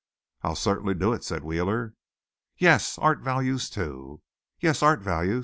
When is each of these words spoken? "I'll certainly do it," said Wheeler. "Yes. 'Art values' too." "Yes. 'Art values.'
"I'll 0.41 0.55
certainly 0.55 0.95
do 0.95 1.13
it," 1.13 1.23
said 1.23 1.43
Wheeler. 1.43 1.93
"Yes. 2.57 2.97
'Art 2.97 3.19
values' 3.19 3.69
too." 3.69 4.23
"Yes. 4.59 4.81
'Art 4.81 5.01
values.' 5.01 5.39